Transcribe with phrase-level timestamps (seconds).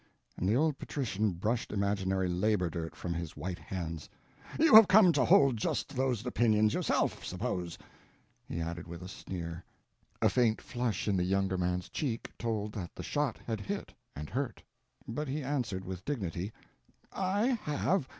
[0.35, 4.09] —and the old patrician brushed imaginary labor dirt from his white hands.
[4.59, 9.63] "You have come to hold just those opinions yourself, I suppose,"—he added with a sneer.
[10.19, 14.27] A faint flush in the younger man's cheek told that the shot had hit and
[14.27, 14.63] hurt;
[15.07, 16.51] but he answered with dignity:
[17.13, 18.09] "I have.